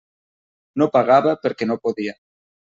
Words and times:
No 0.83 0.87
pagava 0.97 1.35
perquè 1.45 1.71
no 1.71 1.81
podia. 1.87 2.19